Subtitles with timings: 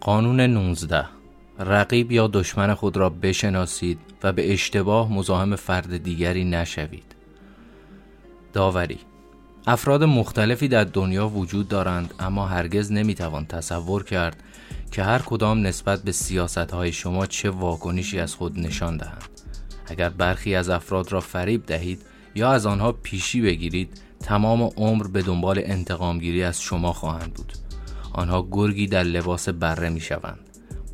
[0.00, 1.04] قانون 19
[1.58, 7.14] رقیب یا دشمن خود را بشناسید و به اشتباه مزاحم فرد دیگری نشوید.
[8.52, 8.98] داوری
[9.66, 14.42] افراد مختلفی در دنیا وجود دارند اما هرگز نمی‌توان تصور کرد
[14.92, 19.28] که هر کدام نسبت به سیاست های شما چه واکنشی از خود نشان دهند.
[19.86, 22.02] اگر برخی از افراد را فریب دهید
[22.34, 27.52] یا از آنها پیشی بگیرید تمام عمر به دنبال انتقامگیری از شما خواهند بود.
[28.18, 30.40] آنها گرگی در لباس بره می شوند.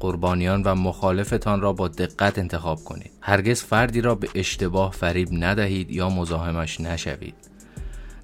[0.01, 3.11] قربانیان و مخالفتان را با دقت انتخاب کنید.
[3.21, 7.35] هرگز فردی را به اشتباه فریب ندهید یا مزاحمش نشوید.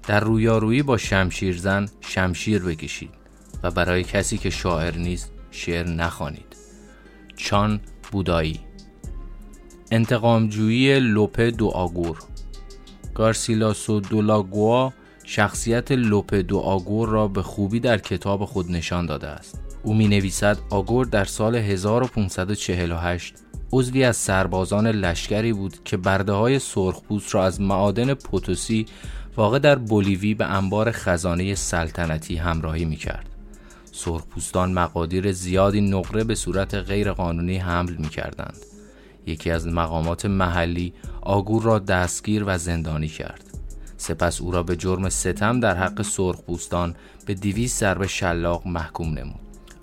[0.07, 3.09] در رویارویی با شمشیرزن شمشیر بکشید
[3.63, 6.55] و برای کسی که شاعر نیست شعر نخوانید.
[7.35, 7.79] چان
[8.11, 8.59] بودایی
[9.91, 12.17] انتقامجویی لوپه دو آگور
[13.15, 14.93] گارسیلاسو دولاگوا
[15.23, 19.59] شخصیت لوپه دو آگور را به خوبی در کتاب خود نشان داده است.
[19.83, 23.33] او می نویسد آگور در سال 1548
[23.71, 28.85] عضوی از سربازان لشکری بود که برده های سرخپوست را از معادن پوتوسی
[29.37, 33.25] واقع در بولیوی به انبار خزانه سلطنتی همراهی می کرد.
[33.91, 38.57] سرخپوستان مقادیر زیادی نقره به صورت غیرقانونی حمل می کردند.
[39.25, 43.50] یکی از مقامات محلی آگور را دستگیر و زندانی کرد.
[44.01, 49.39] سپس او را به جرم ستم در حق سرخپوستان به دیویس ضرب شلاق محکوم نمود.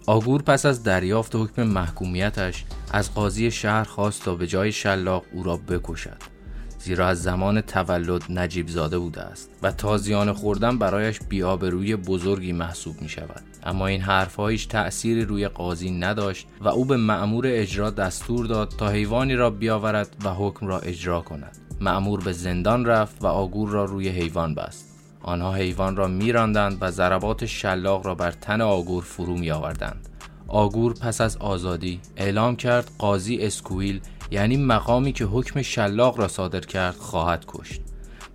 [0.06, 5.42] آگور پس از دریافت حکم محکومیتش از قاضی شهر خواست تا به جای شلاق او
[5.42, 6.38] را بکشد.
[6.78, 13.02] زیرا از زمان تولد نجیب زاده بوده است و تازیان خوردن برایش بیابروی بزرگی محسوب
[13.02, 17.90] می شود اما این حرف هیچ تأثیری روی قاضی نداشت و او به معمور اجرا
[17.90, 23.24] دستور داد تا حیوانی را بیاورد و حکم را اجرا کند معمور به زندان رفت
[23.24, 24.88] و آگور را روی حیوان بست.
[25.22, 30.08] آنها حیوان را میراندند و ضربات شلاق را بر تن آگور فرو می آوردند
[30.48, 36.60] آگور پس از آزادی اعلام کرد قاضی اسکویل یعنی مقامی که حکم شلاق را صادر
[36.60, 37.80] کرد خواهد کشت.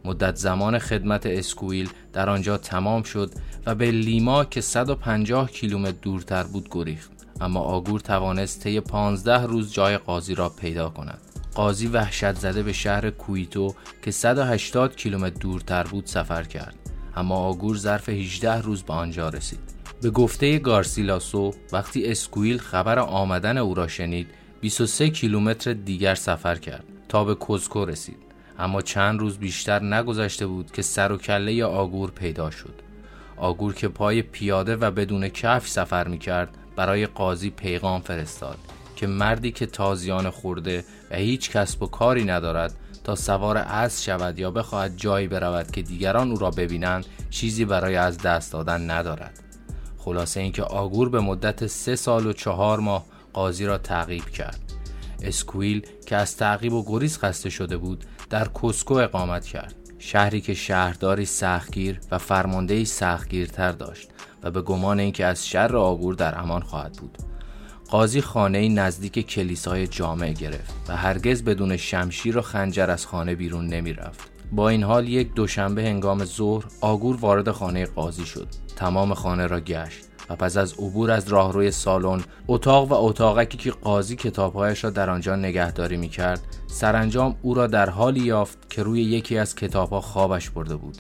[0.06, 3.32] مدت زمان خدمت اسکویل در آنجا تمام شد
[3.66, 7.12] و به لیما که 150 کیلومتر دورتر بود گریخت.
[7.42, 11.33] اما آگور توانست طی 15 روز جای قاضی را پیدا کند.
[11.56, 16.76] قاضی وحشت زده به شهر کویتو که 180 کیلومتر دورتر بود سفر کرد.
[17.16, 19.60] اما آگور ظرف 18 روز به آنجا رسید.
[20.02, 24.28] به گفته گارسیلاسو وقتی اسکویل خبر آمدن او را شنید
[24.62, 28.18] 23 کیلومتر دیگر سفر کرد تا به کوزکو رسید.
[28.60, 32.74] اما چند روز بیشتر نگذشته بود که سر و کله آگور پیدا شد.
[33.38, 38.58] آگور که پای پیاده و بدون کف سفر می کرد برای قاضی پیغام فرستاد.
[38.96, 42.74] که مردی که تازیان خورده و هیچ کسب و کاری ندارد
[43.04, 47.96] تا سوار اسب شود یا بخواهد جایی برود که دیگران او را ببینند چیزی برای
[47.96, 49.40] از دست دادن ندارد.
[49.98, 54.60] خلاصه اینکه آگور به مدت سه سال و چهار ماه قاضی را تعقیب کرد.
[55.22, 59.76] اسکویل که از تعقیب و گریز خسته شده بود در کوسکو اقامت کرد.
[60.00, 64.10] شهری که شهرداری سختگیر و فرماندهی سختگیرتر داشت
[64.44, 67.18] و به گمان اینکه از شر آگور در امان خواهد بود.
[67.94, 73.68] قاضی خانه نزدیک کلیسای جامع گرفت و هرگز بدون شمشیر و خنجر از خانه بیرون
[73.68, 74.30] نمی رفت.
[74.52, 78.48] با این حال یک دوشنبه هنگام ظهر آگور وارد خانه قاضی شد.
[78.76, 83.72] تمام خانه را گشت و پس از عبور از راهروی سالن اتاق و اتاقکی که
[83.72, 88.84] قاضی کتابهایش را در آنجا نگهداری می کرد سرانجام او را در حالی یافت که
[88.84, 90.98] روی یکی از کتابها خوابش برده بود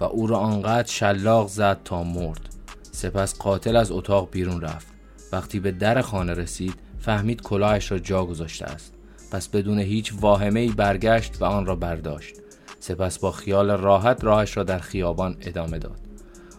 [0.00, 2.48] و او را آنقدر شلاق زد تا مرد.
[2.92, 4.91] سپس قاتل از اتاق بیرون رفت.
[5.32, 8.94] وقتی به در خانه رسید فهمید کلاهش را جا گذاشته است.
[9.32, 12.34] پس بدون هیچ واهمه ای برگشت و آن را برداشت.
[12.80, 16.00] سپس با خیال راحت راهش را در خیابان ادامه داد.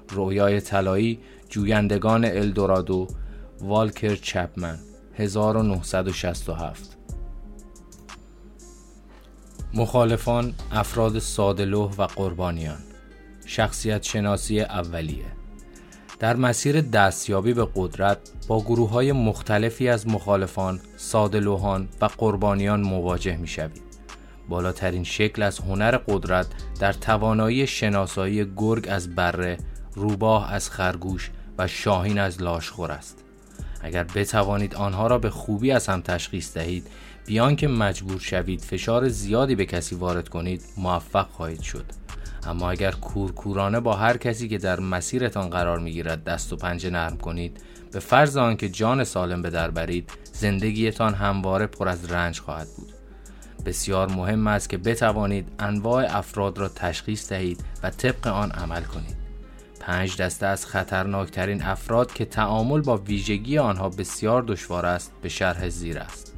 [0.10, 1.20] رویای طلایی
[1.50, 3.08] جویندگان الدورادو
[3.62, 4.80] والکر چپمن
[5.16, 6.98] 1967
[9.74, 12.80] مخالفان افراد سادلوه و قربانیان.
[13.46, 15.43] شخصیت شناسی اولیه.
[16.24, 18.18] در مسیر دستیابی به قدرت
[18.48, 23.82] با گروه های مختلفی از مخالفان، سادلوهان و قربانیان مواجه می شوید.
[24.50, 26.48] بالاترین شکل از هنر قدرت
[26.80, 29.58] در توانایی شناسایی گرگ از بره،
[29.96, 33.24] روباه از خرگوش و شاهین از لاشخور است.
[33.82, 36.88] اگر بتوانید آنها را به خوبی از هم تشخیص دهید
[37.26, 41.86] بیان که مجبور شوید فشار زیادی به کسی وارد کنید موفق خواهید شد
[42.48, 47.18] اما اگر کورکورانه با هر کسی که در مسیرتان قرار می‌گیرد دست و پنجه نرم
[47.18, 47.62] کنید
[47.92, 52.94] به فرض آنکه جان سالم به در برید زندگیتان همواره پر از رنج خواهد بود.
[53.66, 59.16] بسیار مهم است که بتوانید انواع افراد را تشخیص دهید و طبق آن عمل کنید.
[59.80, 65.70] پنج دسته از خطرناکترین افراد که تعامل با ویژگی آنها بسیار دشوار است به شرح
[65.70, 66.36] زیر است.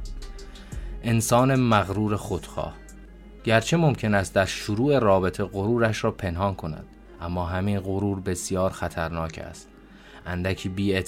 [1.02, 2.74] انسان مغرور خودخواه.
[3.46, 6.84] گرچه ممکن است در شروع رابطه غرورش را پنهان کند
[7.20, 9.68] اما همین غرور بسیار خطرناک است.
[10.26, 11.04] اندکی بی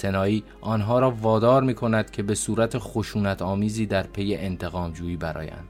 [0.61, 5.69] آنها را وادار می کند که به صورت خشونت آمیزی در پی انتقام جویی برایند.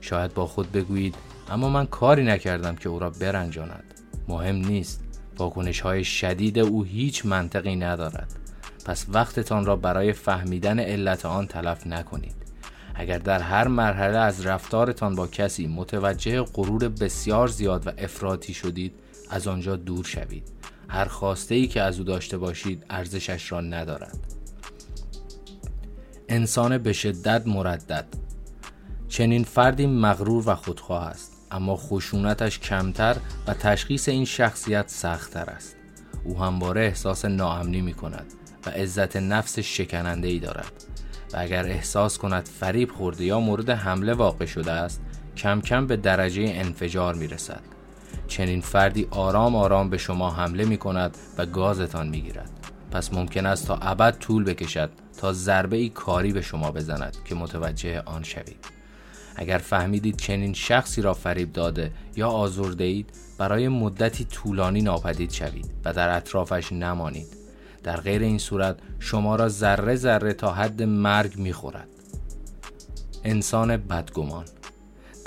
[0.00, 1.14] شاید با خود بگویید
[1.50, 3.94] اما من کاری نکردم که او را برنجاند.
[4.28, 5.04] مهم نیست.
[5.38, 8.32] واکنش های شدید او هیچ منطقی ندارد.
[8.86, 12.36] پس وقتتان را برای فهمیدن علت آن تلف نکنید.
[12.94, 18.94] اگر در هر مرحله از رفتارتان با کسی متوجه غرور بسیار زیاد و افراطی شدید
[19.30, 20.52] از آنجا دور شوید.
[20.88, 24.18] هر خواسته ای که از او داشته باشید ارزشش را ندارد.
[26.28, 28.06] انسان به شدت مردد.
[29.08, 35.76] چنین فردی مغرور و خودخواه است اما خشونتش کمتر و تشخیص این شخصیت سختتر است.
[36.24, 38.26] او همواره احساس ناامنی می کند
[38.66, 40.93] و عزت نفس شکننده ای دارد.
[41.34, 45.00] و اگر احساس کند فریب خورده یا مورد حمله واقع شده است
[45.36, 47.60] کم کم به درجه انفجار می رسد
[48.28, 52.50] چنین فردی آرام آرام به شما حمله می کند و گازتان می گیرد
[52.90, 57.34] پس ممکن است تا ابد طول بکشد تا ضربه ای کاری به شما بزند که
[57.34, 58.66] متوجه آن شوید.
[59.36, 65.70] اگر فهمیدید چنین شخصی را فریب داده یا آزرده اید برای مدتی طولانی ناپدید شوید
[65.84, 67.43] و در اطرافش نمانید.
[67.84, 71.88] در غیر این صورت شما را ذره ذره تا حد مرگ می‌خورد.
[73.24, 74.44] انسان بدگمان.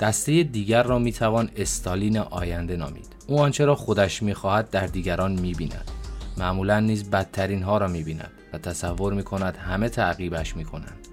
[0.00, 3.16] دسته دیگر را می‌توان استالین آینده نامید.
[3.26, 5.90] او آنچه را خودش می‌خواهد در دیگران می‌بیند.
[6.38, 11.08] معمولا نیز بدترین ها را می‌بیند و تصور می‌کند همه تعقیبش می‌کنند.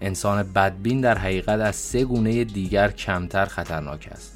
[0.00, 4.32] انسان بدبین در حقیقت از سه گونه دیگر کمتر خطرناک است.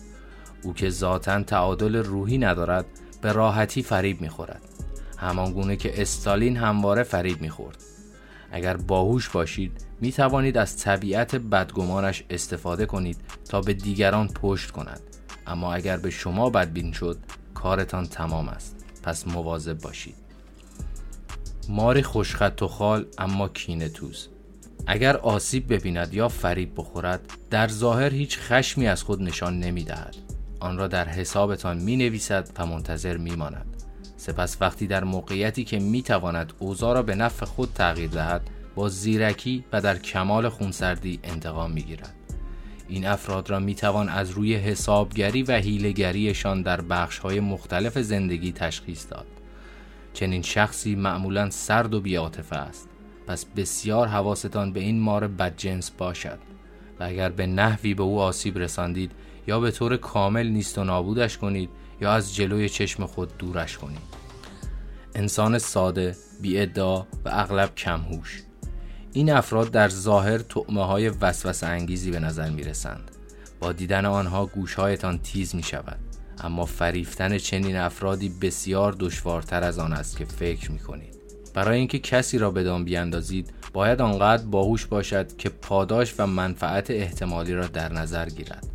[0.63, 2.85] او که ذاتا تعادل روحی ندارد
[3.23, 4.63] به راحتی فریب می‌خورد.
[5.21, 7.77] همان گونه که استالین همواره فریب می‌خورد.
[8.53, 13.17] اگر باهوش باشید می توانید از طبیعت بدگمانش استفاده کنید
[13.49, 15.01] تا به دیگران پشت کند.
[15.47, 17.19] اما اگر به شما بدبین شد
[17.55, 18.77] کارتان تمام است.
[19.03, 20.15] پس مواظب باشید.
[21.69, 24.29] ماری خوشخط و خال اما کینه توز
[24.87, 27.21] اگر آسیب ببیند یا فریب بخورد
[27.51, 30.17] در ظاهر هیچ خشمی از خود نشان نمی دهد.
[30.61, 33.80] آن را در حسابتان می نویسد و منتظر می ماند.
[34.21, 38.89] سپس وقتی در موقعیتی که می تواند اوضاع را به نفع خود تغییر دهد با
[38.89, 42.15] زیرکی و در کمال خونسردی انتقام می گیرد.
[42.89, 48.53] این افراد را می توان از روی حسابگری و هیلگریشان در بخش های مختلف زندگی
[48.53, 49.27] تشخیص داد.
[50.13, 52.89] چنین شخصی معمولا سرد و بیاتفه است.
[53.27, 56.39] پس بسیار حواستان به این مار بدجنس باشد
[57.01, 59.13] و اگر به نحوی به او آسیب رساندید
[59.47, 64.21] یا به طور کامل نیست و نابودش کنید یا از جلوی چشم خود دورش کنید
[65.15, 68.43] انسان ساده، بی ادعا و اغلب کمهوش.
[69.13, 73.11] این افراد در ظاهر تعمه های وسوسه انگیزی به نظر می رسند.
[73.61, 75.99] با دیدن آنها گوشهایتان تیز می شود
[76.41, 81.21] اما فریفتن چنین افرادی بسیار دشوارتر از آن است که فکر می کنید
[81.55, 86.91] برای اینکه کسی را به دام بیاندازید باید آنقدر باهوش باشد که پاداش و منفعت
[86.91, 88.67] احتمالی را در نظر گیرد.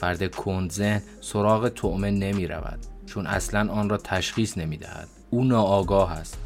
[0.00, 6.12] فرد کندذهن سراغ تعمه نمی رود چون اصلا آن را تشخیص نمی دهد او ناآگاه
[6.12, 6.38] است.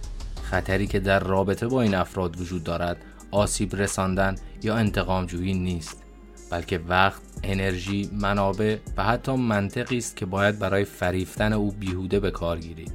[0.42, 2.96] خطری که در رابطه با این افراد وجود دارد
[3.30, 6.02] آسیب رساندن یا انتقام جویی نیست
[6.50, 12.30] بلکه وقت، انرژی، منابع و حتی منطقی است که باید برای فریفتن او بیهوده به
[12.30, 12.92] کار گیرید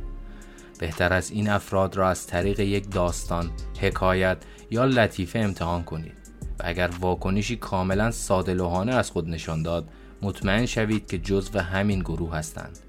[0.80, 4.38] بهتر از این افراد را از طریق یک داستان، حکایت
[4.72, 6.14] یا لطیفه امتحان کنید
[6.60, 8.64] و اگر واکنشی کاملا ساده
[8.96, 9.90] از خود نشان داد
[10.22, 12.80] مطمئن شوید که جزو همین گروه هستند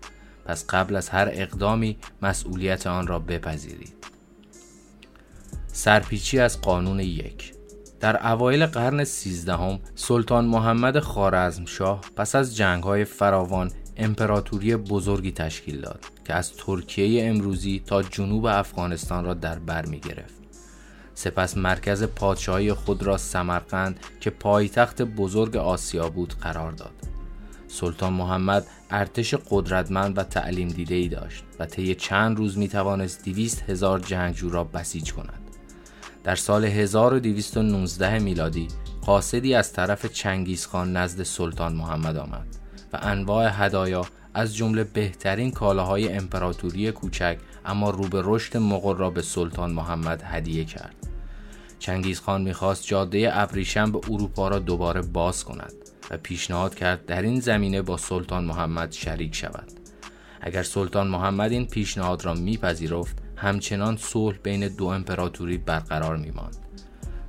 [0.45, 3.95] پس قبل از هر اقدامی مسئولیت آن را بپذیرید
[5.73, 7.55] سرپیچی از قانون یک
[8.01, 15.81] در اوایل قرن سیزدهم سلطان محمد خارزمشاه پس از جنگ های فراوان امپراتوری بزرگی تشکیل
[15.81, 20.35] داد که از ترکیه امروزی تا جنوب افغانستان را در بر می گرفت.
[21.15, 27.00] سپس مرکز پادشاهی خود را سمرقند که پایتخت بزرگ آسیا بود قرار داد.
[27.73, 33.25] سلطان محمد ارتش قدرتمند و تعلیم دیده ای داشت و طی چند روز می توانست
[33.25, 35.41] دویست هزار جنگجو را بسیج کند.
[36.25, 38.69] در سال 1219 میلادی
[39.07, 42.47] قاصدی از طرف چنگیزخان نزد سلطان محمد آمد
[42.93, 49.11] و انواع هدایا از جمله بهترین کالاهای امپراتوری کوچک اما رو به رشد مغول را
[49.11, 50.97] به سلطان محمد هدیه کرد.
[51.79, 55.80] چنگیز خان می‌خواست جاده ابریشم به اروپا را دوباره باز کند
[56.11, 59.73] و پیشنهاد کرد در این زمینه با سلطان محمد شریک شود.
[60.41, 66.57] اگر سلطان محمد این پیشنهاد را میپذیرفت همچنان صلح بین دو امپراتوری برقرار میماند.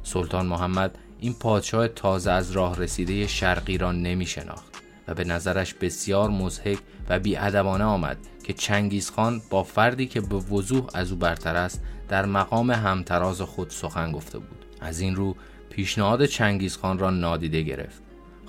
[0.03, 5.73] سلطان محمد این پادشاه تازه از راه رسیده شرقی را نمی شناخت و به نظرش
[5.73, 6.77] بسیار مزهک
[7.09, 12.25] و بیادبانه آمد که چنگیزخان با فردی که به وضوح از او برتر است در
[12.25, 14.65] مقام همتراز خود سخن گفته بود.
[14.81, 15.35] از این رو
[15.69, 18.00] پیشنهاد چنگیزخان را نادیده گرفت.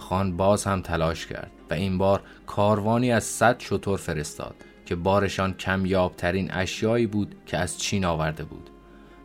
[0.02, 4.54] خان باز هم تلاش کرد و این بار کاروانی از صد شطور فرستاد
[4.86, 8.70] که بارشان کمیابترین اشیایی بود که از چین آورده بود.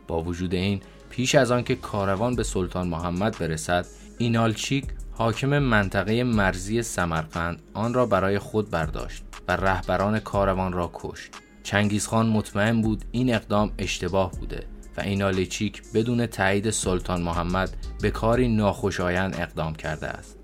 [0.07, 3.85] با وجود این پیش از آنکه کاروان به سلطان محمد برسد
[4.17, 11.31] اینالچیک حاکم منطقه مرزی سمرقند آن را برای خود برداشت و رهبران کاروان را کشت.
[11.63, 14.63] چنگیزخان مطمئن بود این اقدام اشتباه بوده
[14.97, 20.36] و اینالچیک بدون تایید سلطان محمد به کاری ناخوشایند اقدام کرده است.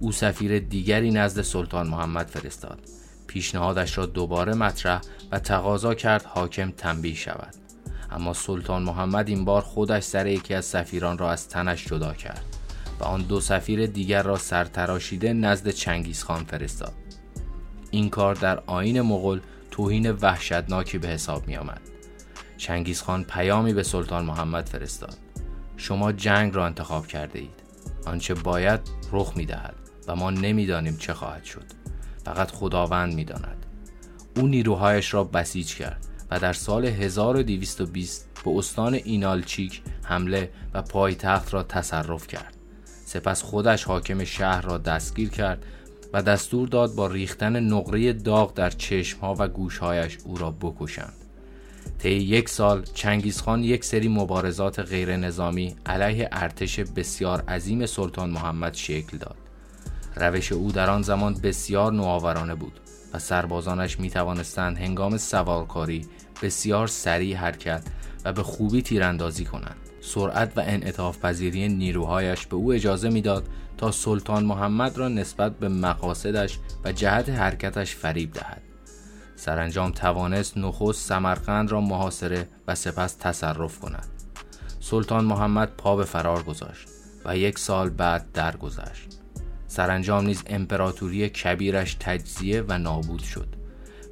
[0.00, 2.78] او سفیر دیگری نزد سلطان محمد فرستاد.
[3.26, 5.00] پیشنهادش را دوباره مطرح
[5.32, 7.54] و تقاضا کرد حاکم تنبیه شود.
[8.10, 12.44] اما سلطان محمد این بار خودش سر یکی از سفیران را از تنش جدا کرد
[13.00, 16.92] و آن دو سفیر دیگر را سرتراشیده نزد چنگیز خان فرستاد.
[17.90, 19.40] این کار در آین مغل
[19.70, 21.80] توهین وحشتناکی به حساب می آمد
[22.56, 25.16] چنگیز خان پیامی به سلطان محمد فرستاد.
[25.76, 27.60] شما جنگ را انتخاب کرده اید
[28.06, 28.80] آنچه باید
[29.12, 31.64] رخ می دهد و ما نمی‌دانیم چه خواهد شد.
[32.24, 33.66] فقط خداوند می داند.
[34.36, 41.54] او نیروهایش را بسیج کرد و در سال 1220 به استان اینالچیک حمله و پایتخت
[41.54, 42.56] را تصرف کرد.
[43.04, 45.64] سپس خودش حاکم شهر را دستگیر کرد
[46.12, 51.12] و دستور داد با ریختن نقره داغ در چشمها و گوشهایش او را بکشند.
[51.98, 58.74] طی یک سال چنگیزخان یک سری مبارزات غیر نظامی علیه ارتش بسیار عظیم سلطان محمد
[58.74, 59.36] شکل داد.
[60.20, 62.80] روش او در آن زمان بسیار نوآورانه بود
[63.14, 66.06] و سربازانش می توانستند هنگام سوارکاری
[66.42, 67.82] بسیار سریع حرکت
[68.24, 69.76] و به خوبی تیراندازی کنند.
[70.00, 73.46] سرعت و انعطاف پذیری نیروهایش به او اجازه می‌داد
[73.78, 78.62] تا سلطان محمد را نسبت به مقاصدش و جهت حرکتش فریب دهد.
[79.36, 84.06] سرانجام توانست نخست سمرقند را محاصره و سپس تصرف کند.
[84.80, 86.88] سلطان محمد پا به فرار گذاشت
[87.24, 89.19] و یک سال بعد درگذشت.
[89.70, 93.48] سرانجام نیز امپراتوری کبیرش تجزیه و نابود شد.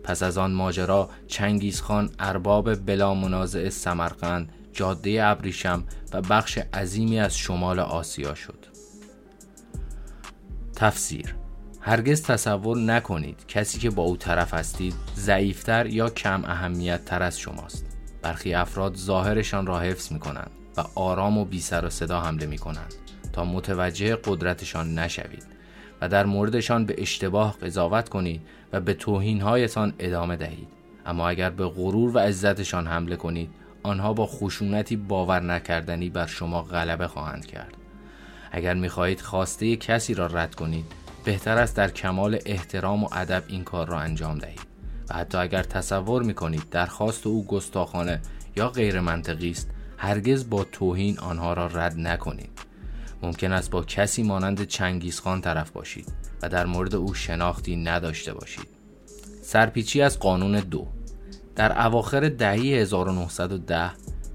[0.04, 7.38] پس از آن ماجرا چنگیزخان ارباب بلا منازع سمرقند جاده ابریشم و بخش عظیمی از
[7.38, 8.66] شمال آسیا شد.
[10.76, 11.34] تفسیر
[11.80, 17.38] هرگز تصور نکنید کسی که با او طرف هستید ضعیفتر یا کم اهمیت تر از
[17.38, 17.86] شماست.
[18.22, 22.46] برخی افراد ظاهرشان را حفظ می کنند و آرام و بی سر و صدا حمله
[22.46, 22.94] می کنند
[23.32, 25.47] تا متوجه قدرتشان نشوید.
[26.00, 30.68] و در موردشان به اشتباه قضاوت کنید و به توهینهایتان ادامه دهید.
[31.06, 33.50] اما اگر به غرور و عزتشان حمله کنید
[33.82, 37.74] آنها با خشونتی باور نکردنی بر شما غلبه خواهند کرد.
[38.52, 40.84] اگر می‌خواهید خواسته کسی را رد کنید
[41.24, 44.66] بهتر است در کمال احترام و ادب این کار را انجام دهید.
[45.10, 48.20] و حتی اگر تصور می‌کنید درخواست او گستاخانه
[48.56, 52.67] یا غیر منطقی است هرگز با توهین آنها را رد نکنید.
[53.22, 58.68] ممکن است با کسی مانند چنگیزخان طرف باشید و در مورد او شناختی نداشته باشید.
[59.42, 60.86] سرپیچی از قانون دو.
[61.56, 63.90] در اواخر دهه 1910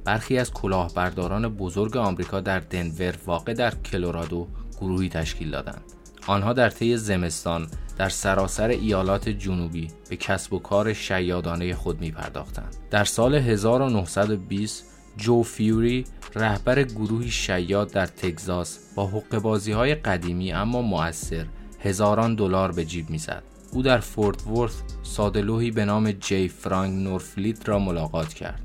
[0.06, 4.48] برخی از کلاهبرداران بزرگ آمریکا در دنور واقع در کلرادو
[4.82, 5.82] گروهی تشکیل دادند.
[6.28, 12.12] آنها در طی زمستان در سراسر ایالات جنوبی به کسب و کار شیادانه خود می
[12.12, 12.76] پرداختند.
[12.92, 16.06] در سال 1920 جو فیوری
[16.36, 21.46] رهبر گروهی شیاد در تگزاس با حقبازی های قدیمی اما مؤثر
[21.80, 23.44] هزاران دلار به جیب می‌زد.
[23.72, 28.62] او در فورت ورث سادلوهی به نام جی فرانک نورفلیت را ملاقات کرد.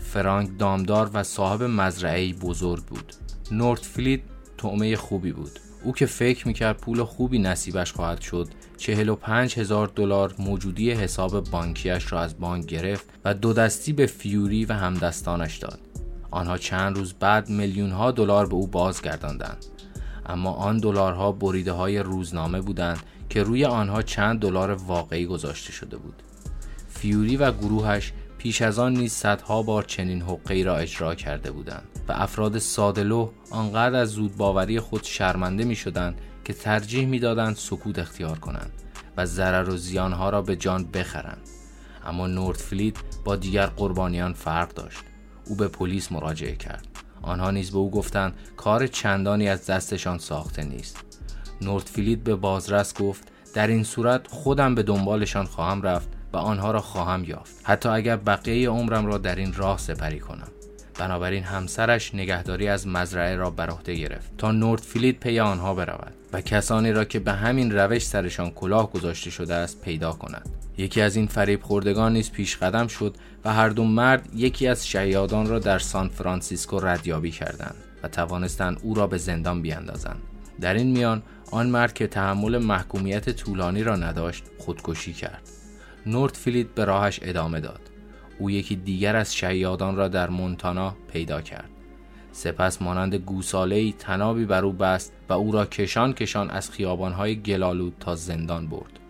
[0.00, 3.12] فرانک دامدار و صاحب مزرعه بزرگ بود.
[3.50, 4.20] نورتفلیت
[4.58, 5.60] طعمه خوبی بود.
[5.84, 10.90] او که فکر می‌کرد پول خوبی نصیبش خواهد شد چهل و پنج هزار دلار موجودی
[10.90, 15.78] حساب بانکیش را از بانک گرفت و دو دستی به فیوری و همدستانش داد.
[16.30, 19.66] آنها چند روز بعد میلیون ها دلار به او بازگرداندند.
[20.26, 25.96] اما آن دلارها بریده های روزنامه بودند که روی آنها چند دلار واقعی گذاشته شده
[25.96, 26.22] بود.
[26.88, 31.88] فیوری و گروهش پیش از آن نیز صدها بار چنین حقی را اجرا کرده بودند
[32.08, 38.38] و افراد سادلو آنقدر از زودباوری خود شرمنده می شدند که ترجیح می‌دادند سکوت اختیار
[38.38, 38.72] کنند
[39.16, 41.48] و ضرر و زیانها را به جان بخرند.
[42.04, 45.00] اما نورتفلید با دیگر قربانیان فرق داشت.
[45.46, 46.86] او به پلیس مراجعه کرد.
[47.22, 51.04] آنها نیز به او گفتند کار چندانی از دستشان ساخته نیست.
[51.60, 56.80] نورتفیلید به بازرس گفت در این صورت خودم به دنبالشان خواهم رفت و آنها را
[56.80, 57.60] خواهم یافت.
[57.62, 60.48] حتی اگر بقیه عمرم را در این راه سپری کنم.
[60.98, 66.14] بنابراین همسرش نگهداری از مزرعه را بر عهده گرفت تا نورد فیلیت پی آنها برود
[66.32, 70.48] و کسانی را که به همین روش سرشان کلاه گذاشته شده است پیدا کند.
[70.78, 74.88] یکی از این فریب خوردگان نیز پیش قدم شد و هر دو مرد یکی از
[74.88, 80.22] شیادان را در سان فرانسیسکو ردیابی کردند و توانستند او را به زندان بیاندازند
[80.60, 85.42] در این میان آن مرد که تحمل محکومیت طولانی را نداشت خودکشی کرد.
[86.06, 87.80] نورفلیت به راهش ادامه داد.
[88.38, 91.70] او یکی دیگر از شیادان را در مونتانا پیدا کرد.
[92.32, 97.94] سپس مانند گوساله طنابی بر او بست و او را کشان کشان از خیابانهای گل‌آلود
[98.00, 99.00] تا زندان برد.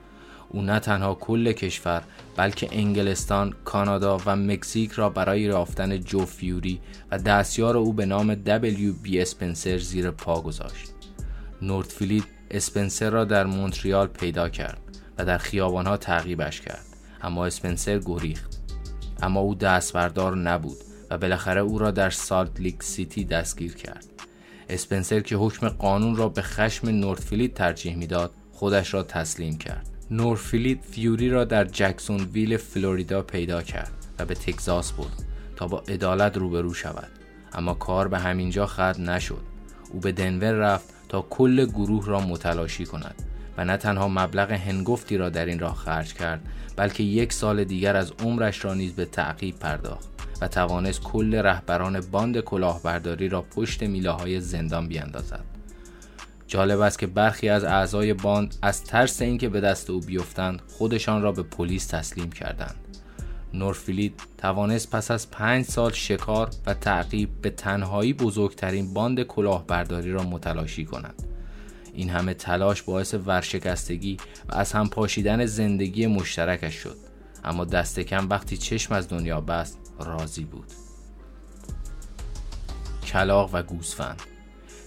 [0.48, 2.02] او نه تنها کل کشور
[2.36, 6.80] بلکه انگلستان، کانادا و مکزیک را برای یافتن جو فیوری
[7.10, 10.92] و دستیار او به نام دبلیو بی اسپنسر زیر پا گذاشت.
[11.62, 14.80] نورفلیت اسپنسر را در مونتریال پیدا کرد
[15.18, 16.84] و در خیابانها تعقیبش کرد
[17.22, 18.55] اما اسپنسر گریخت.
[19.22, 20.76] اما او دستبردار نبود
[21.10, 24.06] و بالاخره او را در سالت لیک سیتی دستگیر کرد.
[24.68, 29.86] اسپنسر که حکم قانون را به خشم نورفلیت ترجیح می‌داد خودش را تسلیم کرد.
[30.10, 35.24] نورفلیت فیوری را در جکسون ویل فلوریدا پیدا کرد و به تگزاس برد
[35.56, 37.08] تا با عدالت روبرو شود.
[37.52, 39.42] اما کار به همینجا ختم نشد.
[39.92, 43.14] او به دنور رفت تا کل گروه را متلاشی کند.
[43.56, 46.40] و نه تنها مبلغ هنگفتی را در این راه خرج کرد
[46.76, 50.08] بلکه یک سال دیگر از عمرش را نیز به تعقیب پرداخت
[50.40, 55.44] و توانست کل رهبران باند کلاهبرداری را پشت میله های زندان بیاندازد.
[56.46, 61.22] جالب است که برخی از اعضای باند از ترس اینکه به دست او بیفتند خودشان
[61.22, 62.76] را به پلیس تسلیم کردند.
[63.54, 70.22] نورفیلید توانست پس از پنج سال شکار و تعقیب به تنهایی بزرگترین باند کلاهبرداری را
[70.22, 71.35] متلاشی کند.
[71.96, 74.16] این همه تلاش باعث ورشکستگی
[74.48, 76.96] و از هم پاشیدن زندگی مشترکش شد.
[77.44, 80.66] اما دست کم وقتی چشم از دنیا بست راضی بود.
[83.06, 84.22] کلاق و گوسفند.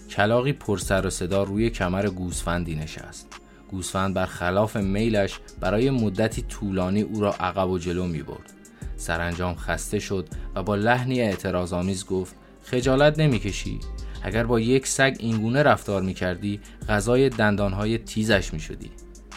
[0.09, 3.27] کلاقی پر سر و صدا روی کمر گوسفندی نشست.
[3.71, 8.53] گوسفند بر خلاف میلش برای مدتی طولانی او را عقب و جلو می برد.
[8.97, 13.79] سرانجام خسته شد و با لحنی اعتراضآمیز گفت خجالت نمی‌کشی
[14.23, 18.91] اگر با یک سگ اینگونه رفتار می کردی غذای دندانهای تیزش می شدی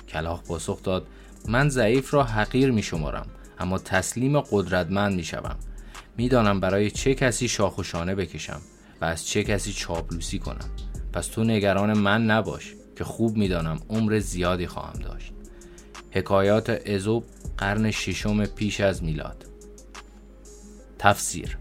[0.09, 1.07] کلاق پاسخ داد
[1.49, 3.27] من ضعیف را حقیر می شمارم
[3.59, 5.57] اما تسلیم قدرتمند می شوم
[6.17, 8.61] می‌دانم برای چه کسی شاخ و شانه بکشم
[9.01, 10.71] و از چه کسی چاپلوسی کنم.
[11.13, 15.33] پس تو نگران من نباش که خوب می‌دانم عمر زیادی خواهم داشت.
[16.11, 17.25] حکایات ازوب
[17.59, 19.47] قرن ششم پیش از میلاد.
[20.99, 21.59] تفسیر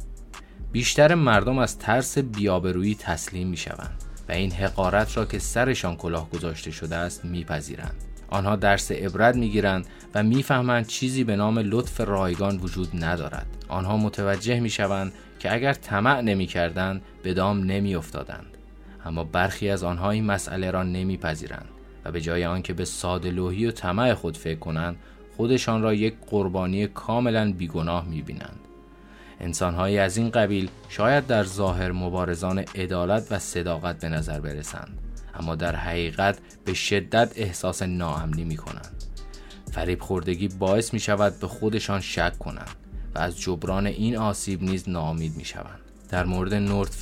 [0.72, 6.30] بیشتر مردم از ترس بیابرویی تسلیم می شوند و این حقارت را که سرشان کلاه
[6.30, 7.96] گذاشته شده است میپذیرند.
[8.30, 13.48] آنها درس عبرت می‌گیرند و می‌فهمند چیزی به نام لطف رایگان وجود ندارد.
[13.68, 18.58] آنها متوجه می‌شوند که اگر طمع نمی‌کردند به دام نمیافتادند.
[19.06, 21.70] اما برخی از آنها این مسئله را نمیپذیرند
[22.06, 24.96] و به جای آنکه به سادلوهی و طمع خود فکر کنند
[25.38, 28.60] خودشان را یک قربانی کاملا بیگناه می‌بینند.
[29.42, 34.98] انسانهایی از این قبیل شاید در ظاهر مبارزان عدالت و صداقت به نظر برسند
[35.34, 39.04] اما در حقیقت به شدت احساس ناامنی می کنند
[39.72, 42.76] فریب خوردگی باعث می شود به خودشان شک کنند
[43.16, 46.96] و از جبران این آسیب نیز ناامید می شوند در مورد نورد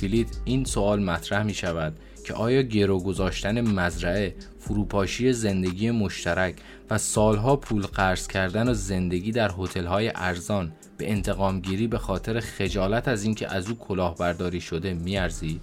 [0.44, 6.54] این سوال مطرح می شود که آیا گرو گذاشتن مزرعه، فروپاشی زندگی مشترک
[6.90, 12.40] و سالها پول قرض کردن و زندگی در هتل‌های ارزان به انتقام گیری به خاطر
[12.40, 15.60] خجالت از اینکه از او کلاهبرداری شده میارزید؟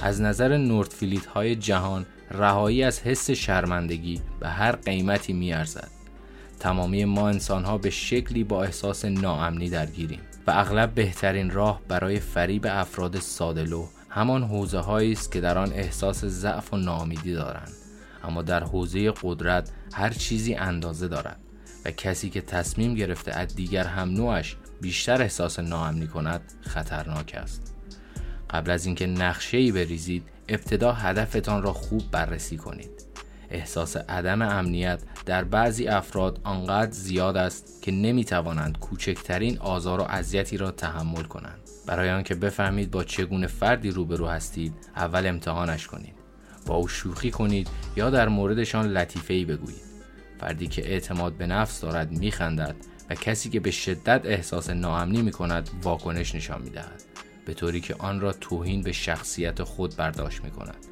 [0.00, 5.88] از نظر نوردفیلیت های جهان رهایی از حس شرمندگی به هر قیمتی میارزد
[6.60, 10.20] تمامی ما انسان ها به شکلی با احساس ناامنی درگیریم
[10.50, 16.24] اغلب بهترین راه برای فریب افراد سادلو همان حوزه هایی است که در آن احساس
[16.24, 17.72] ضعف و ناامیدی دارند.
[18.24, 21.40] اما در حوزه قدرت هر چیزی اندازه دارد
[21.84, 27.74] و کسی که تصمیم گرفته از دیگر هم نوعش بیشتر احساس ناامنی کند خطرناک است.
[28.50, 32.99] قبل از اینکه نقشه ای بریزید ابتدا هدفتان را خوب بررسی کنید.
[33.50, 40.02] احساس عدم امنیت در بعضی افراد آنقدر زیاد است که نمی توانند کوچکترین آزار و
[40.02, 41.60] اذیتی را تحمل کنند.
[41.86, 46.14] برای آنکه بفهمید با چگونه فردی روبرو هستید اول امتحانش کنید.
[46.66, 49.90] با او شوخی کنید یا در موردشان لطیفه ای بگویید.
[50.40, 52.76] فردی که اعتماد به نفس دارد میخندد
[53.10, 57.02] و کسی که به شدت احساس ناامنی می کند واکنش نشان می دهد
[57.46, 60.86] به طوری که آن را توهین به شخصیت خود برداشت می کند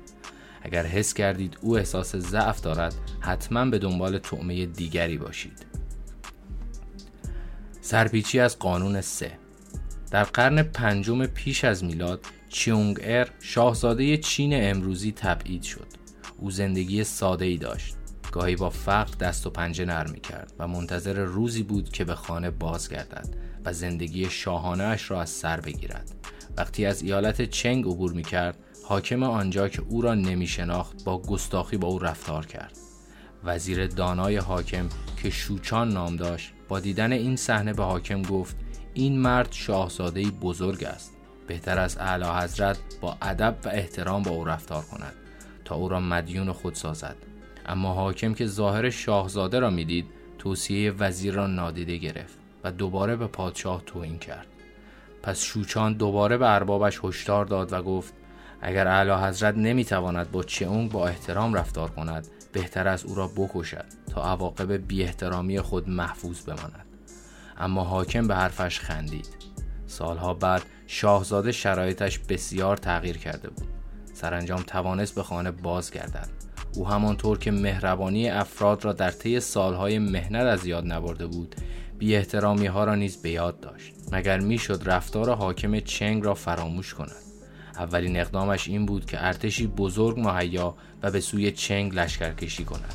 [0.63, 5.67] اگر حس کردید او احساس ضعف دارد حتما به دنبال طعمه دیگری باشید.
[7.81, 9.33] سرپیچی از قانون سه.
[10.11, 15.87] در قرن پنجم پیش از میلاد چیونگ ار شاهزاده چین امروزی تبعید شد.
[16.39, 17.95] او زندگی ساده ای داشت.
[18.33, 22.51] گاهی با فقر دست و پنجه نرم کرد و منتظر روزی بود که به خانه
[22.51, 23.29] بازگردد
[23.65, 26.11] و زندگی شاهانه اش را از سر بگیرد.
[26.57, 28.57] وقتی از ایالت چنگ عبور می کرد
[28.89, 32.79] حاکم آنجا که او را نمی شناخت با گستاخی با او رفتار کرد.
[33.45, 34.89] وزیر دانای حاکم
[35.23, 38.57] که شوچان نام داشت با دیدن این صحنه به حاکم گفت
[38.95, 41.17] این مرد شاهزاده بزرگ است.
[41.47, 45.15] بهتر از اعلی حضرت با ادب و احترام با او رفتار کند
[45.65, 47.17] تا او را مدیون خود سازد.
[47.67, 50.07] اما حاکم که ظاهر شاهزاده را می‌دید
[50.39, 54.47] توصیه وزیر را نادیده گرفت و دوباره به پادشاه توهین کرد.
[55.23, 58.15] پس شوچان دوباره به اربابش هشدار داد و گفت
[58.61, 63.85] اگر اعلی حضرت نمی‌تواند با چئونگ با احترام رفتار کند بهتر از او را بکشد
[64.11, 66.87] تا عواقب بی احترامی خود محفوظ بماند.
[67.57, 69.29] اما حاکم به حرفش خندید.
[69.87, 73.69] سالها بعد شاهزاده شرایطش بسیار تغییر کرده بود.
[74.15, 76.29] سرانجام توانست به خانه بازگردد.
[76.75, 81.55] او همانطور که مهربانی افراد را در طی سالهای مهنت از یاد نبرده بود
[81.99, 83.95] بی احترامی ها را نیز به یاد داشت.
[84.13, 87.28] مگر می‌شد رفتار حاکم چنگ را فراموش کند؟
[87.79, 92.95] اولین اقدامش این بود که ارتشی بزرگ مهیا و به سوی چنگ لشکرکشی کند.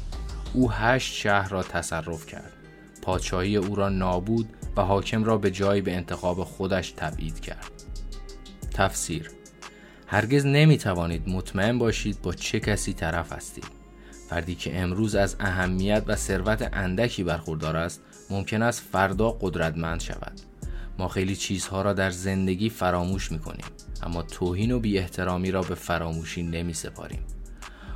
[0.53, 2.53] او هشت شهر را تصرف کرد.
[3.01, 7.71] پادشاهی او را نابود و حاکم را به جایی به انتخاب خودش تبعید کرد.
[8.73, 9.31] تفسیر
[10.07, 13.67] هرگز نمی توانید مطمئن باشید با چه کسی طرف هستید.
[14.29, 20.41] فردی که امروز از اهمیت و ثروت اندکی برخوردار است ممکن است فردا قدرتمند شود.
[20.99, 23.65] ما خیلی چیزها را در زندگی فراموش می کنیم
[24.03, 27.19] اما توهین و بی احترامی را به فراموشی نمی سپاریم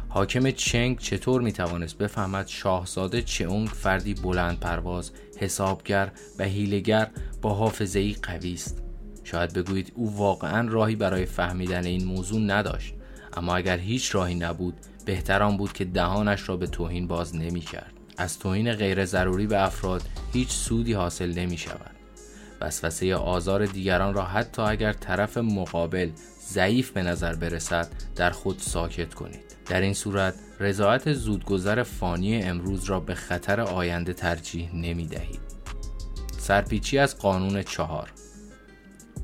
[0.09, 7.07] حاکم چنگ چطور می توانست بفهمد شاهزاده چونگ فردی بلند پرواز، حسابگر و هیلگر
[7.41, 8.83] با حافظه ای قوی است؟
[9.23, 12.93] شاید بگویید او واقعا راهی برای فهمیدن این موضوع نداشت
[13.33, 14.73] اما اگر هیچ راهی نبود
[15.05, 19.63] بهتران بود که دهانش را به توهین باز نمی کرد از توهین غیر ضروری به
[19.63, 20.01] افراد
[20.33, 21.96] هیچ سودی حاصل نمی شود
[22.61, 26.09] وسوسه آزار دیگران را حتی اگر طرف مقابل
[26.49, 29.47] ضعیف به نظر برسد در خود ساکت کنید.
[29.65, 35.39] در این صورت رضایت زودگذر فانی امروز را به خطر آینده ترجیح نمی دهید
[36.37, 38.11] سرپیچی از قانون چهار.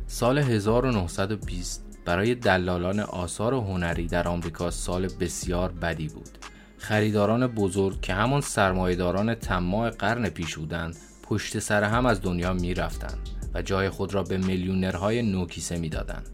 [0.08, 6.30] سال 1920 برای دلالان آثار هنری در آمریکا سال بسیار بدی بود.
[6.78, 12.74] خریداران بزرگ که همان سرمایهداران تماع قرن پیش بودند پشت سر هم از دنیا می
[12.74, 16.30] رفتند و جای خود را به میلیونرهای نوکیسه می دادند.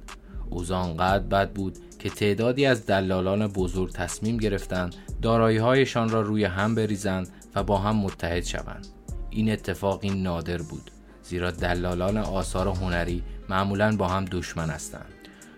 [0.50, 6.76] اوضاع آنقدر بد بود که تعدادی از دلالان بزرگ تصمیم گرفتند داراییهایشان را روی هم
[6.76, 8.88] بریزند و با هم متحد شوند.
[9.30, 10.92] این اتفاقی نادر بود
[11.24, 15.14] زیرا دلالان آثار هنری معمولا با هم دشمن هستند.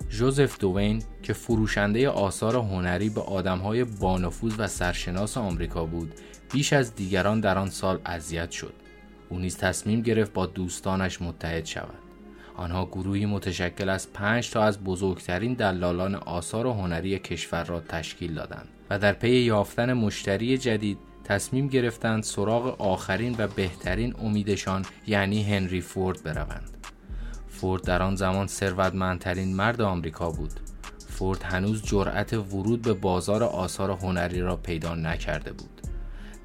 [0.10, 6.13] جوزف دوین که فروشنده آثار هنری به آدمهای بانفوذ و سرشناس آمریکا بود
[6.52, 8.74] بیش از دیگران در آن سال اذیت شد
[9.32, 12.00] او نیز تصمیم گرفت با دوستانش متحد شود.
[12.56, 18.67] آنها گروهی متشکل از پنج تا از بزرگترین دلالان آثار هنری کشور را تشکیل دادند
[18.89, 25.82] و در پی یافتن مشتری جدید تصمیم گرفتند سراغ آخرین و بهترین امیدشان یعنی هنری
[25.82, 26.88] فورد بروند.
[27.50, 30.54] فورد در آن زمان ثروتمندترین مرد آمریکا بود.
[31.08, 35.90] فورد هنوز جرأت ورود به بازار آثار هنری را پیدا نکرده بود.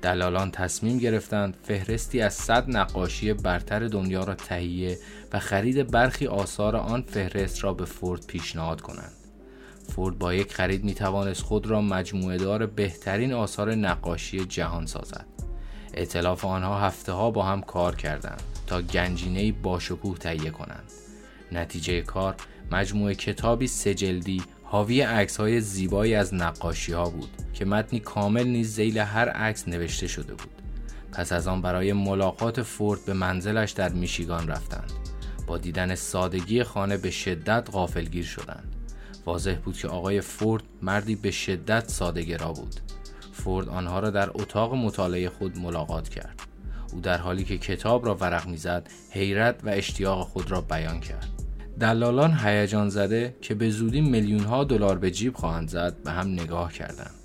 [0.03, 4.99] دلالان تصمیم گرفتند فهرستی از صد نقاشی برتر دنیا را تهیه
[5.33, 9.13] و خرید برخی آثار آن فهرست را به فورد پیشنهاد کنند.
[9.89, 15.27] فورد با یک خرید می توانست خود را مجموعه دار بهترین آثار نقاشی جهان سازد.
[15.95, 20.93] اطلاف آنها هفته ها با هم کار کردند تا گنجینه باشکوه تهیه کنند.
[21.53, 22.35] نتیجه کار
[22.73, 27.46] مجموعه کتابی سجلدی حاوی عکس های زیبایی از نقاشی ها بود.
[27.57, 30.63] که متنی کامل نیز زیل هر عکس نوشته شده بود.
[31.13, 34.93] پس از آن برای ملاقات فورد به منزلش در میشیگان رفتند.
[35.47, 38.75] با دیدن سادگی خانه به شدت غافلگیر شدند.
[39.27, 42.75] واضح بود که آقای فورد مردی به شدت سادگرا بود.
[43.33, 46.43] فورد آنها را در اتاق مطالعه خود ملاقات کرد.
[46.93, 51.29] او در حالی که کتاب را ورق می‌زد حیرت و اشتیاق خود را بیان کرد.
[51.81, 56.29] دلالان هیجان زده که به زودی میلیون ها دلار به جیب خواهند زد به هم
[56.29, 57.16] نگاه کردند.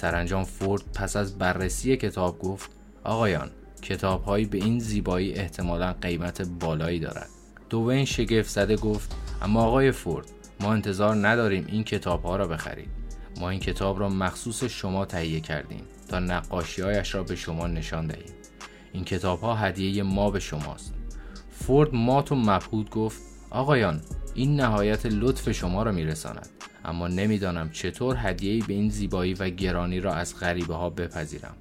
[0.00, 2.70] سرانجام فورد پس از بررسی کتاب گفت
[3.04, 3.50] آقایان
[3.82, 7.28] کتابهایی به این زیبایی احتمالا قیمت بالایی دارد.
[7.70, 10.26] دوین شگفت زده گفت اما آقای فورد
[10.60, 12.88] ما انتظار نداریم این کتاب ها را بخرید.
[13.40, 18.06] ما این کتاب را مخصوص شما تهیه کردیم تا نقاشی هایش را به شما نشان
[18.06, 18.34] دهیم.
[18.92, 20.94] این کتاب ها هدیه ما به شماست.
[21.50, 24.00] فورد مات و مبهود گفت آقایان
[24.34, 26.57] این نهایت لطف شما را میرساند.
[26.88, 31.54] اما نمی‌دانم چطور هدیه‌ای به این زیبایی و گرانی را از غریبه ها بپذیرم.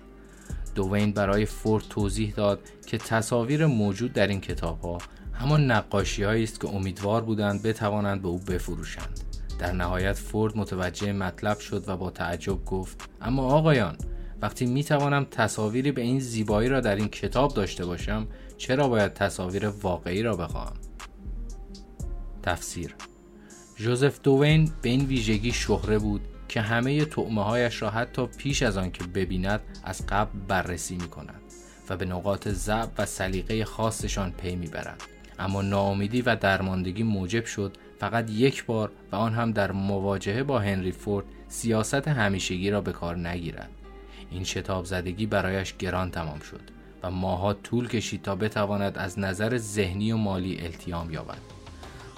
[0.75, 4.97] دوین برای فورد توضیح داد که تصاویر موجود در این کتاب ها
[5.33, 9.19] همان نقاشی است که امیدوار بودند بتوانند به او بفروشند.
[9.59, 13.97] در نهایت فورد متوجه مطلب شد و با تعجب گفت اما آقایان
[14.41, 19.13] وقتی می توانم تصاویری به این زیبایی را در این کتاب داشته باشم چرا باید
[19.13, 20.77] تصاویر واقعی را بخواهم؟
[22.43, 22.95] تفسیر
[23.79, 28.77] جوزف دوین به این ویژگی شهره بود که همه تعمه هایش را حتی پیش از
[28.77, 31.41] آن که ببیند از قبل بررسی می کند
[31.89, 35.03] و به نقاط ضعف و سلیقه خاصشان پی می‌برد
[35.39, 40.59] اما ناامیدی و درماندگی موجب شد فقط یک بار و آن هم در مواجهه با
[40.59, 43.69] هنری فورد سیاست همیشگی را به کار نگیرد.
[44.31, 46.61] این شتاب زدگی برایش گران تمام شد
[47.03, 51.56] و ماها طول کشید تا بتواند از نظر ذهنی و مالی التیام یابد.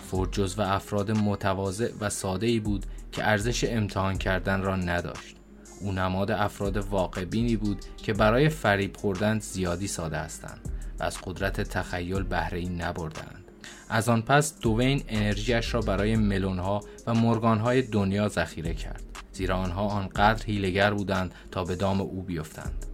[0.09, 5.35] فورد و افراد متواضع و ساده ای بود که ارزش امتحان کردن را نداشت.
[5.81, 10.59] او نماد افراد واقع بینی بود که برای فریب خوردن زیادی ساده هستند
[10.99, 13.45] و از قدرت تخیل بهره ای نبردند
[13.89, 19.87] از آن پس دوین انرژیش را برای ملونها و مرگانهای دنیا ذخیره کرد زیرا آنها
[19.87, 22.85] آنقدر هیلگر بودند تا به دام او بیفتند.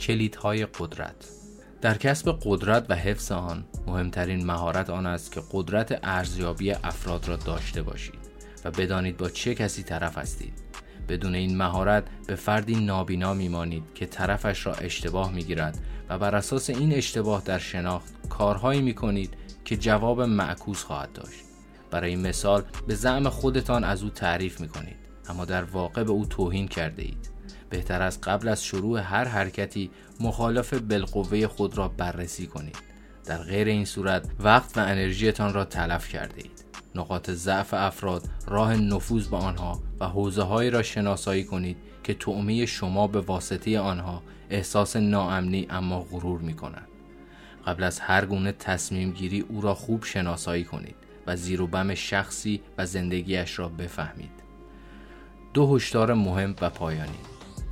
[0.00, 1.37] کلیدهای قدرت
[1.80, 7.36] در کسب قدرت و حفظ آن مهمترین مهارت آن است که قدرت ارزیابی افراد را
[7.36, 8.18] داشته باشید
[8.64, 10.52] و بدانید با چه کسی طرف هستید.
[11.08, 16.70] بدون این مهارت به فردی نابینا میمانید که طرفش را اشتباه می‌گیرد و بر اساس
[16.70, 21.40] این اشتباه در شناخت کارهایی می‌کنید که جواب معکوس خواهد داشت.
[21.90, 24.96] برای مثال به زعم خودتان از او تعریف می‌کنید
[25.28, 27.27] اما در واقع به او توهین کرده اید.
[27.70, 32.76] بهتر از قبل از شروع هر حرکتی مخالف بالقوه خود را بررسی کنید
[33.24, 38.76] در غیر این صورت وقت و انرژیتان را تلف کرده اید نقاط ضعف افراد راه
[38.76, 44.22] نفوذ به آنها و حوزه هایی را شناسایی کنید که تعمه شما به واسطه آنها
[44.50, 46.88] احساس ناامنی اما غرور می کند.
[47.66, 51.94] قبل از هر گونه تصمیم گیری او را خوب شناسایی کنید و زیر و بم
[51.94, 54.30] شخصی و زندگیش را بفهمید.
[55.54, 57.18] دو هشدار مهم و پایانی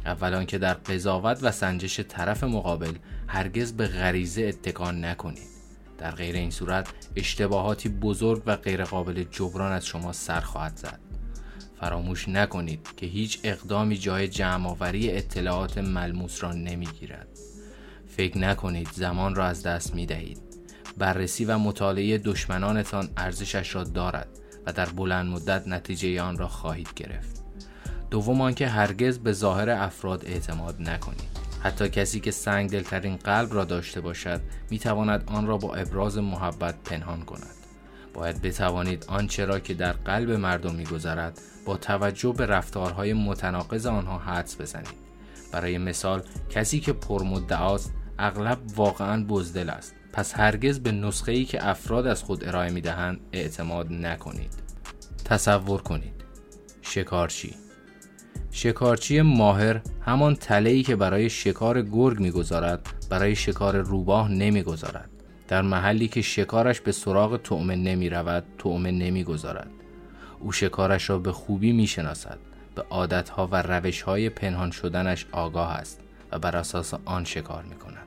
[0.07, 2.95] اولا که در قضاوت و سنجش طرف مقابل
[3.27, 5.57] هرگز به غریزه اتکان نکنید.
[5.99, 11.01] در غیر این صورت اشتباهاتی بزرگ و غیرقابل جبران از شما سر خواهد زد.
[11.81, 17.29] فراموش نکنید که هیچ اقدامی جای جمعآوری اطلاعات ملموس را نمی‌گیرد.
[18.09, 20.39] فکر نکنید زمان را از دست می دهید
[20.99, 24.29] بررسی و مطالعه دشمنانتان ارزشش را دارد
[24.67, 27.46] و در بلند مدت نتیجه آن را خواهید گرفت.
[28.11, 33.65] دوم آنکه هرگز به ظاهر افراد اعتماد نکنید حتی کسی که سنگ دلترین قلب را
[33.65, 34.41] داشته باشد
[34.71, 37.57] می تواند آن را با ابراز محبت پنهان کند.
[38.15, 44.19] باید بتوانید آنچه را که در قلب مردم میگذرد با توجه به رفتارهای متناقض آنها
[44.19, 45.07] حدس بزنید.
[45.53, 49.95] برای مثال کسی که پرمدعاست اغلب واقعا بزدل است.
[50.13, 54.53] پس هرگز به نسخه ای که افراد از خود ارائه می دهند اعتماد نکنید.
[55.25, 56.25] تصور کنید.
[56.83, 57.66] شکارچی.
[58.57, 65.11] شکارچی ماهر همان تله که برای شکار گرگ می‌گذارد برای شکار روباه نمی‌گذارد.
[65.49, 69.71] در محلی که شکارش به سراغ طعمه نمی رود طعمه نمی گذارد.
[70.41, 72.39] او شکارش را به خوبی می شناسد
[72.75, 76.01] به عادتها و روشهای پنهان شدنش آگاه است
[76.33, 78.07] و بر اساس آن شکار می کند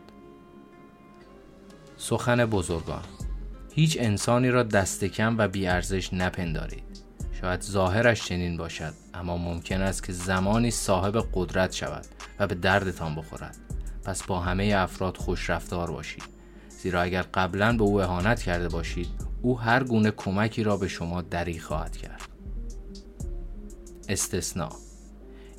[1.98, 3.04] سخن بزرگان
[3.74, 7.09] هیچ انسانی را دست کم و بیارزش نپندارید.
[7.42, 12.06] شاید ظاهرش چنین باشد اما ممکن است که زمانی صاحب قدرت شود
[12.40, 13.58] و به دردتان بخورد.
[14.06, 16.24] پس با همه افراد خوش رفتار باشید.
[16.70, 19.08] زیرا اگر قبلا به او اهانت کرده باشید
[19.42, 22.22] او هر گونه کمکی را به شما دری خواهد کرد.
[24.10, 24.72] استثناء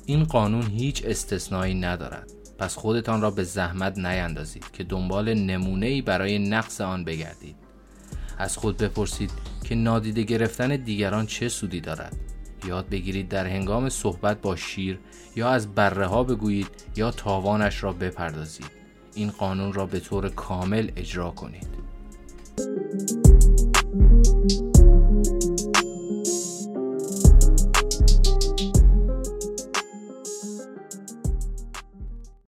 [0.05, 2.31] این قانون هیچ استثنایی ندارد.
[2.59, 7.55] پس خودتان را به زحمت نیندازید که دنبال نمونه برای نقص آن بگردید.
[8.37, 9.31] از خود بپرسید
[9.71, 12.15] که نادیده گرفتن دیگران چه سودی دارد.
[12.67, 14.99] یاد بگیرید در هنگام صحبت با شیر
[15.35, 18.71] یا از بره ها بگویید یا تاوانش را بپردازید.
[19.15, 21.67] این قانون را به طور کامل اجرا کنید.